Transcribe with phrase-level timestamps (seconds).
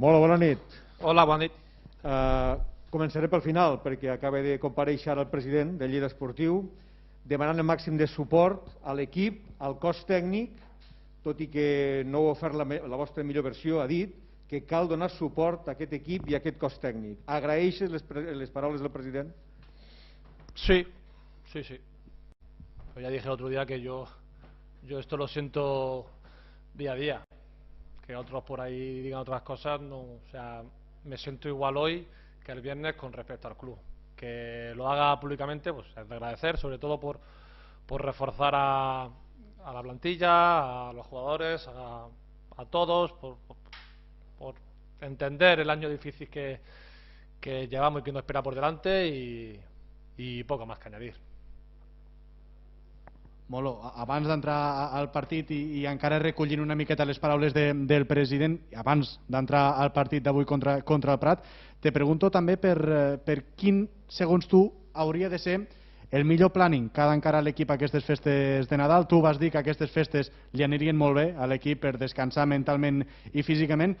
[0.00, 0.60] Molt bona nit.
[1.04, 1.56] Hola, bona nit.
[2.00, 2.54] Uh,
[2.88, 6.62] començaré pel final, perquè acaba de compareixer el president del Lleida Esportiu
[7.28, 10.54] demanant el màxim de suport a l'equip, al cos tècnic,
[11.20, 11.66] tot i que
[12.08, 14.14] no heu ofert la, la vostra millor versió, ha dit
[14.48, 17.20] que cal donar suport a aquest equip i a aquest cos tècnic.
[17.28, 18.06] Agraeixes les,
[18.40, 19.28] les paraules del president?
[20.54, 20.80] Sí,
[21.52, 21.76] sí, sí.
[22.96, 24.06] Ya dije el otro día que yo,
[24.88, 26.06] yo esto lo siento
[26.72, 27.20] día a día.
[28.10, 30.64] Que otros por ahí digan otras cosas, no, o sea,
[31.04, 32.08] me siento igual hoy
[32.44, 33.78] que el viernes con respecto al club.
[34.16, 37.20] Que lo haga públicamente, pues es de agradecer, sobre todo por,
[37.86, 42.08] por reforzar a, a la plantilla, a los jugadores, a,
[42.56, 43.36] a todos, por,
[45.00, 46.58] entender el año difícil que,
[47.40, 49.06] que llevamos y que nos espera por delante
[50.16, 51.29] y poco más que añadir.
[53.50, 54.56] Molo, abans d'entrar
[54.94, 59.64] al partit i, i encara recollint una miqueta les paraules de, del president, abans d'entrar
[59.82, 61.42] al partit d'avui contra, contra el Prat,
[61.82, 65.56] te pregunto també per, eh, per quin, segons tu, hauria de ser
[66.14, 69.08] el millor planning que ha d'encarar l'equip aquestes festes de Nadal.
[69.10, 73.02] Tu vas dir que aquestes festes li anirien molt bé a l'equip per descansar mentalment
[73.32, 73.96] i físicament.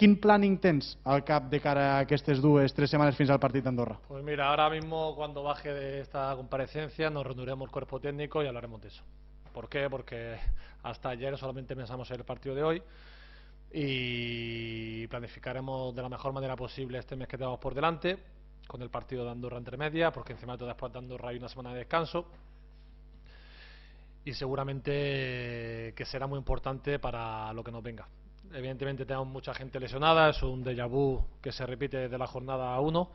[0.00, 3.64] ¿Qué planning tens al cap de cara a estas dues, tres semanas fins al partido
[3.64, 3.98] de Andorra?
[4.08, 8.46] Pues mira, ahora mismo cuando baje de esta comparecencia nos reuniremos el cuerpo técnico y
[8.46, 9.02] hablaremos de eso.
[9.52, 9.90] ¿Por qué?
[9.90, 10.38] Porque
[10.84, 12.82] hasta ayer solamente pensamos en el partido de hoy
[13.74, 18.16] y planificaremos de la mejor manera posible este mes que tenemos por delante
[18.66, 21.36] con el partido de Andorra entre media, porque encima de todo después de Andorra hay
[21.36, 22.24] una semana de descanso
[24.24, 28.08] y seguramente que será muy importante para lo que nos venga.
[28.52, 32.78] Evidentemente tenemos mucha gente lesionada, es un déjà vu que se repite desde la jornada
[32.80, 33.10] 1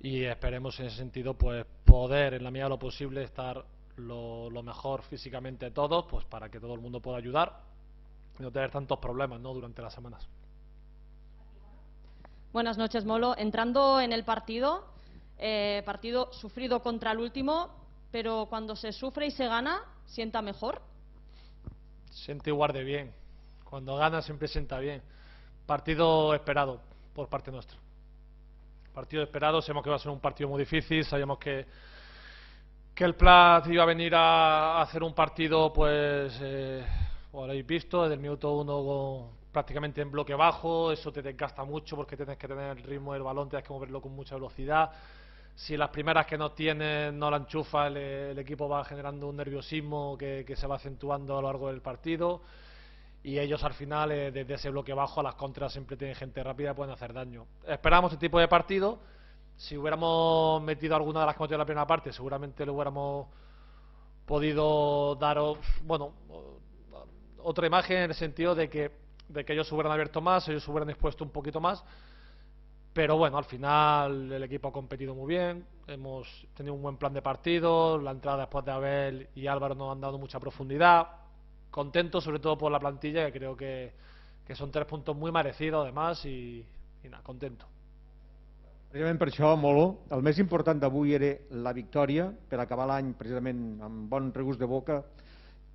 [0.00, 3.64] y esperemos en ese sentido pues poder en la medida de lo posible estar
[3.96, 7.60] lo, mejor físicamente todos pues para que todo el mundo pueda ayudar
[8.38, 9.54] y no tener tantos problemas ¿no?
[9.54, 10.26] durante las semanas.
[12.52, 13.36] Buenas noches, Molo.
[13.38, 14.84] Entrando en el partido,
[15.38, 17.68] eh, partido sufrido contra el último,
[18.10, 20.82] pero cuando se sufre y se gana, ¿sienta mejor?
[22.10, 23.19] Siente igual de bien.
[23.70, 25.00] Cuando gana siempre sienta bien.
[25.64, 26.80] Partido esperado
[27.14, 27.78] por parte nuestra.
[28.92, 31.64] Partido esperado, sabemos que va a ser un partido muy difícil, sabíamos que,
[32.92, 36.84] que el Plat iba a venir a, hacer un partido, pues, eh,
[37.32, 41.94] lo habéis visto, desde el minuto uno prácticamente en bloque bajo, eso te desgasta mucho
[41.94, 44.90] porque tienes que tener el ritmo del balón, tienes que moverlo con mucha velocidad.
[45.54, 50.18] Si las primeras que no tienes no la enchufa, el, equipo va generando un nerviosismo
[50.18, 52.42] que se va acentuando a lo largo del partido
[53.22, 56.42] y ellos al final, eh, desde ese bloque bajo, a las contras siempre tienen gente
[56.42, 57.46] rápida y pueden hacer daño.
[57.66, 58.98] Esperamos este tipo de partido.
[59.56, 63.26] Si hubiéramos metido alguna de las que hemos en la primera parte, seguramente le hubiéramos
[64.24, 65.38] podido dar,
[65.82, 66.14] bueno,
[67.42, 68.90] otra imagen en el sentido de que,
[69.28, 71.84] de que ellos hubieran abierto más, ellos hubieran expuesto un poquito más.
[72.94, 77.12] Pero bueno, al final el equipo ha competido muy bien, hemos tenido un buen plan
[77.12, 81.06] de partido, la entrada después de Abel y Álvaro nos han dado mucha profundidad,
[81.70, 83.92] contento sobre todo por la plantilla, que creo que,
[84.46, 86.64] que son tres puntos muy merecidos además i,
[87.04, 87.66] i nada, contento.
[88.90, 91.30] Precisament per això, Molo, el més important d'avui era
[91.62, 94.96] la victòria, per acabar l'any precisament amb bon regust de boca,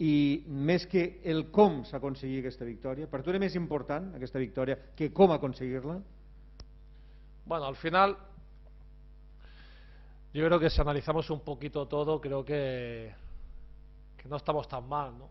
[0.04, 4.76] i més que el com s'aconseguir aquesta victòria, per tu era més important aquesta victòria
[4.98, 5.96] que com aconseguir-la?
[7.46, 8.18] Bueno, al final,
[10.34, 13.14] yo creo que si analizamos un poquito todo, creo que,
[14.18, 15.30] que no estamos tan mal, ¿no?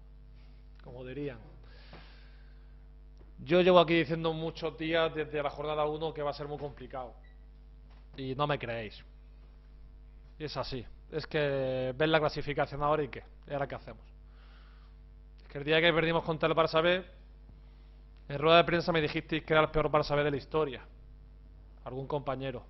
[0.85, 1.39] Como dirían.
[3.39, 6.59] Yo llevo aquí diciendo muchos días desde la jornada 1 que va a ser muy
[6.59, 7.15] complicado.
[8.17, 9.03] Y no me creéis.
[10.39, 10.87] Y es así.
[11.11, 13.25] Es que ven la clasificación ahora y qué.
[13.49, 14.05] ¿Y ahora qué hacemos?
[15.43, 17.05] Es que el día que perdimos contra el Barça
[18.29, 20.83] en rueda de prensa me dijisteis que era el peor Barça B de la historia.
[21.85, 22.65] Algún compañero.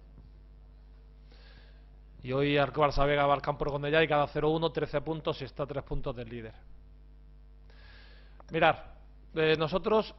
[2.22, 5.40] Y hoy el Barça B va al campo con ella y cada 0-1, 13 puntos
[5.42, 6.73] y está a 3 puntos del líder.
[8.50, 8.94] Mirar,
[9.34, 10.14] eh, nosotros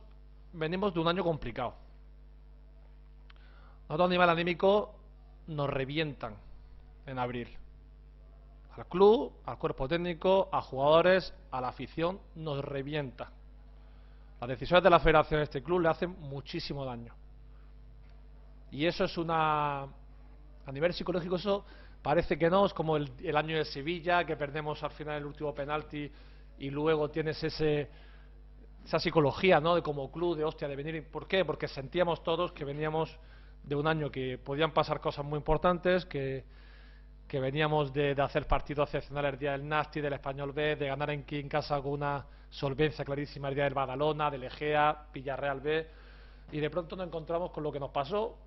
[0.53, 1.75] venimos de un año complicado.
[3.87, 4.95] Nosotros a nivel anímico
[5.47, 6.35] nos revientan
[7.05, 7.47] en abril.
[8.75, 13.31] Al club, al cuerpo técnico, a jugadores, a la afición, nos revienta.
[14.41, 17.13] Las decisiones de la federación de este club le hacen muchísimo daño.
[18.71, 19.83] Y eso es una...
[19.83, 21.63] A nivel psicológico eso
[22.01, 25.25] parece que no, es como el, el año de Sevilla, que perdemos al final el
[25.25, 26.11] último penalti
[26.57, 27.89] y luego tienes ese
[28.85, 29.75] esa psicología, ¿no?
[29.75, 31.09] De como club, de hostia, de venir.
[31.09, 31.43] ¿Por qué?
[31.43, 33.17] Porque sentíamos todos que veníamos
[33.63, 36.45] de un año que podían pasar cosas muy importantes, que,
[37.27, 41.09] que veníamos de, hacer partidos excepcionales el día del Nasti, del Español B, de ganar
[41.09, 45.87] en, en casa con una solvencia clarísima el día del Badalona, del Egea, Villarreal B.
[46.51, 48.37] y de pronto nos encontramos con lo que nos pasó,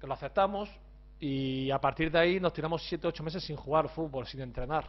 [0.00, 0.70] que lo aceptamos
[1.18, 4.88] y a partir de ahí nos tiramos 7 ocho meses sin jugar fútbol, sin entrenar,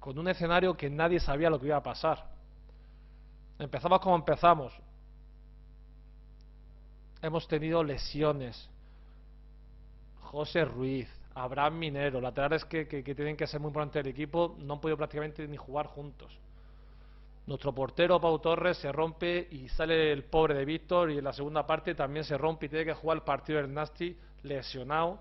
[0.00, 2.37] con un escenario que nadie sabía lo que iba a pasar.
[3.58, 4.72] Empezamos como empezamos.
[7.20, 8.70] Hemos tenido lesiones.
[10.20, 14.74] José Ruiz, Abraham Minero, laterales que, que, tienen que ser muy importantes del equipo, no
[14.74, 16.38] han podido prácticamente ni jugar juntos.
[17.46, 21.32] Nuestro portero Pau Torres se rompe y sale el pobre de Víctor y en la
[21.32, 25.18] segunda parte también se rompe y tiene que jugar el partido del Nasty lesionado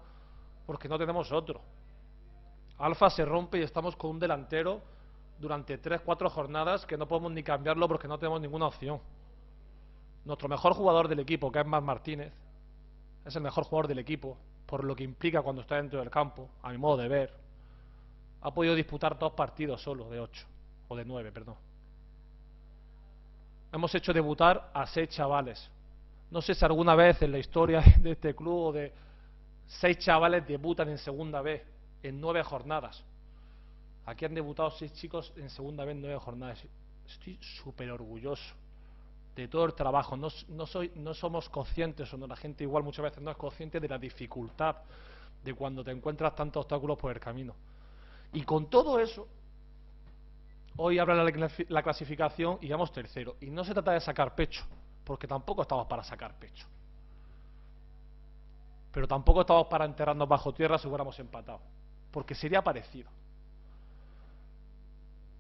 [0.65, 1.61] porque no tenemos otro.
[2.79, 4.81] Alfa se rompe y estamos con un delantero
[5.39, 8.99] durante 3-4 jornadas que no podemos ni cambiarlo porque no tenemos ninguna opción.
[10.25, 12.33] Nuestro mejor jugador del equipo, que es Mar Martínez,
[13.25, 16.49] es el mejor jugador del equipo, por lo que implica cuando está dentro del campo,
[16.61, 17.33] a mi modo de ver.
[18.41, 20.45] Ha podido disputar dos partidos solo, de ocho,
[20.87, 21.55] o de nueve, perdón.
[23.71, 25.69] Hemos hecho debutar a seis chavales.
[26.31, 28.93] No sé si alguna vez en la historia de este club o de
[29.65, 31.63] seis chavales debutan en segunda vez
[32.03, 33.03] en nueve jornadas.
[34.07, 36.63] Aquí han debutado seis chicos en segunda vez en nueve jornadas.
[37.05, 38.55] Estoy súper orgulloso
[39.35, 40.15] de todo el trabajo.
[40.15, 40.29] No,
[40.65, 43.87] soy, no somos conscientes, o no, la gente igual muchas veces no es consciente de
[43.89, 44.77] la dificultad
[45.43, 47.53] de cuando te encuentras tantos obstáculos por el camino.
[48.31, 49.27] Y con todo eso,
[50.77, 53.35] hoy habla la, la clasificación y vamos tercero.
[53.41, 54.63] Y no se trata de sacar pecho,
[55.03, 56.65] porque tampoco estamos para sacar pecho.
[58.93, 61.59] Pero tampoco estamos para enterrarnos bajo tierra si hubiéramos empatado,
[62.09, 63.09] porque sería parecido.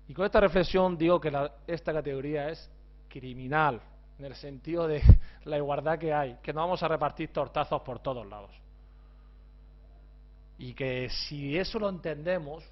[0.07, 1.31] Y con esta reflexión digo que
[1.67, 2.69] esta categoría es
[3.09, 3.81] criminal,
[4.17, 5.01] en el sentido de
[5.45, 8.51] la igualdad que hay, que no vamos a repartir tortazos por todos lados.
[10.57, 12.63] Y que si eso lo entendemos,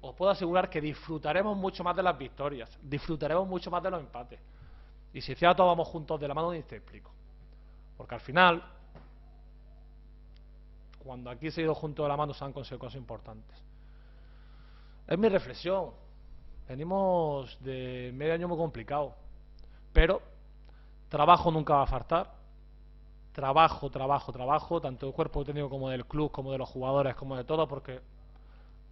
[0.00, 4.00] os puedo asegurar que disfrutaremos mucho más de las victorias, disfrutaremos mucho más de los
[4.00, 4.40] empates.
[5.12, 7.10] Y si ya todos vamos juntos de la mano, ni te explico.
[7.96, 8.62] Porque al final,
[10.98, 13.56] cuando aquí se ha ido de la mano, se han conseguido cosas importantes.
[15.06, 16.03] Es mi reflexión.
[16.68, 19.14] Venimos de medio año muy complicado.
[19.92, 20.22] Pero
[21.08, 22.32] trabajo nunca va a faltar.
[23.32, 27.36] Trabajo, trabajo, trabajo, tanto del cuerpo técnico como del club, como de los jugadores, como
[27.36, 28.00] de todo, porque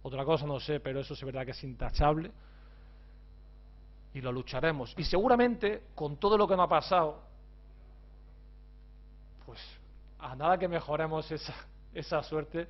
[0.03, 2.31] otra cosa no sé, pero eso es verdad que es intachable.
[4.13, 4.93] Y lo lucharemos.
[4.97, 7.21] Y seguramente, con todo lo que nos ha pasado,
[9.45, 9.59] pues
[10.19, 11.53] a nada que mejoremos esa,
[11.93, 12.67] esa suerte,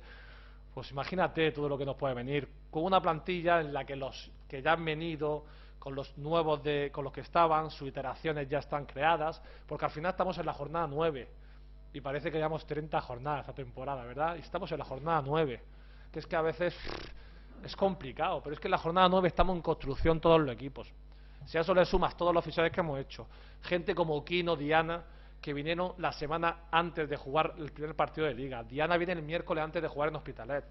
[0.74, 2.48] pues imagínate todo lo que nos puede venir.
[2.70, 5.44] Con una plantilla en la que los que ya han venido,
[5.78, 9.90] con los nuevos de, con los que estaban, sus iteraciones ya están creadas, porque al
[9.92, 11.28] final estamos en la jornada 9
[11.92, 14.34] y parece que llevamos 30 jornadas esta temporada, ¿verdad?
[14.36, 15.62] Y estamos en la jornada 9,
[16.10, 16.74] que es que a veces
[17.62, 20.92] es complicado, pero es que en la jornada 9 estamos en construcción todos los equipos.
[21.44, 23.28] Si a eso le sumas todos los oficiales que hemos hecho,
[23.62, 25.04] gente como Kino, Diana,
[25.44, 28.62] que vinieron la semana antes de jugar el primer partido de liga.
[28.62, 30.64] Diana viene el miércoles antes de jugar en Hospitalet.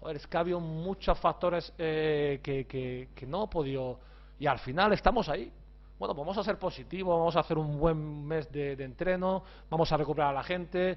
[0.00, 4.00] Joder, es que ha habido muchos factores eh, que, que, que no he podido
[4.38, 5.52] y al final estamos ahí.
[5.98, 9.92] Bueno, vamos a ser positivos, vamos a hacer un buen mes de, de entreno, vamos
[9.92, 10.96] a recuperar a la gente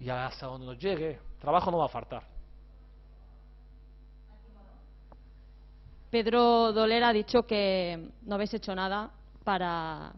[0.00, 2.24] y hasta donde nos llegue, trabajo no va a faltar.
[6.10, 9.12] Pedro Dolera ha dicho que no habéis hecho nada
[9.44, 10.12] para,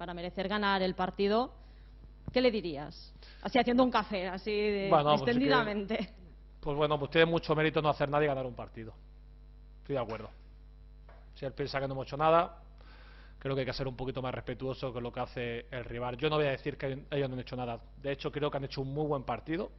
[0.00, 1.52] para merecer ganar el partido.
[2.32, 3.12] ¿Qué le dirías?
[3.42, 5.98] Así haciendo un café, así de, Bueno, pues extendidamente.
[5.98, 6.14] que-
[6.58, 8.94] Pues bueno, pues tiene mucho mérito no hacer nada y ganar un partido.
[9.82, 10.30] Estoy de acuerdo.
[11.34, 12.62] Si él piensa que no hemos hecho nada,
[13.38, 16.16] creo que hay que ser un poquito más respetuoso con lo que hace el rival.
[16.16, 17.78] Yo no voy a decir que ellos no han hecho nada.
[18.02, 19.70] De hecho, creo que han hecho un muy buen partido.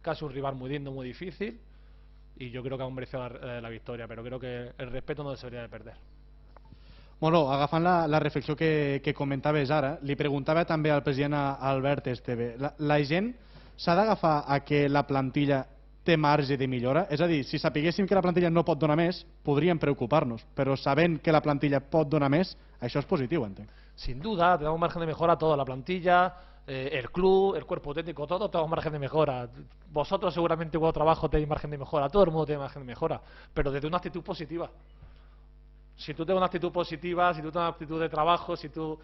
[0.00, 1.60] Casi un rival muy digno, muy difícil.
[2.36, 5.22] Y yo creo que han merecido la, eh, la victoria, pero creo que el respeto
[5.22, 5.94] no se debería de perder.
[7.22, 12.08] Bueno, agafant la, la reflexió que, que comentaves ara, li preguntava també al president Albert
[12.10, 12.48] Esteve.
[12.58, 13.28] La, la gent
[13.78, 15.60] s'ha d'agafar a que la plantilla
[16.02, 17.04] té marge de millora?
[17.14, 20.74] És a dir, si sapiguéssim que la plantilla no pot donar més, podríem preocupar-nos, però
[20.74, 23.70] sabent que la plantilla pot donar més, això és positiu, entenc.
[23.94, 26.24] Sin duda, tenemos margen de mejora toda la plantilla,
[26.66, 29.46] eh, el club, el cuerpo técnico, todo tenemos margen de mejora.
[29.92, 33.22] Vosotros seguramente cuando trabajo tenéis margen de mejora, todo el mundo tiene margen de mejora,
[33.54, 34.68] pero desde una actitud positiva.
[35.96, 38.98] Si tú tienes una actitud positiva, si tú tienes una actitud de trabajo, si tú...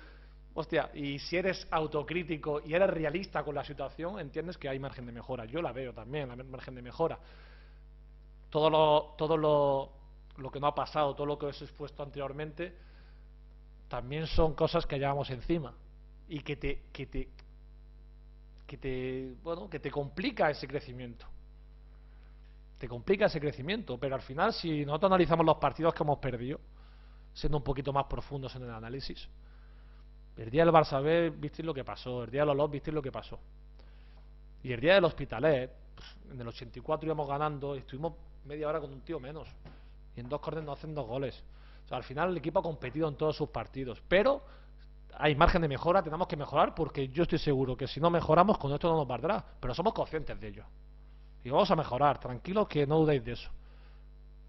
[0.54, 5.06] Hostia, y si eres autocrítico y eres realista con la situación, entiendes que hay margen
[5.06, 5.44] de mejora.
[5.44, 7.16] Yo la veo también, la margen de mejora.
[8.50, 9.92] Todo lo, todo lo,
[10.38, 12.74] lo que no ha pasado, todo lo que os he expuesto anteriormente,
[13.88, 15.74] también son cosas que llevamos encima
[16.28, 17.28] y que te, que te,
[18.66, 21.24] que te, bueno, que te complica ese crecimiento.
[22.78, 26.60] Te complica ese crecimiento, pero al final si nosotros analizamos los partidos que hemos perdido,
[27.38, 29.28] siendo un poquito más profundos en el análisis,
[30.36, 31.00] El día del Barça
[31.32, 33.38] visteis lo que pasó, el día de los Los visteis lo que pasó.
[34.62, 35.70] Y el día del Hospitalet,
[36.30, 38.14] en el 84 íbamos ganando y estuvimos
[38.44, 39.48] media hora con un tío menos.
[40.16, 41.42] Y en dos corners nos hacen dos goles.
[41.90, 44.00] O al final el equipo ha competido en todos sus partidos.
[44.08, 44.42] Pero
[45.14, 48.58] hay margen de mejora, tenemos que mejorar porque yo estoy seguro que si no mejoramos
[48.58, 49.44] con esto no nos valdrá.
[49.60, 50.64] Pero somos conscientes de ello.
[51.44, 53.50] Y vamos a mejorar, tranquilos que no dudéis de eso.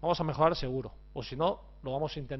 [0.00, 0.92] Vamos a mejorar seguro.
[1.12, 2.38] O si no, lo vamos a intentar.